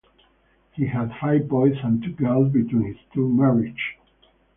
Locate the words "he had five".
0.71-1.47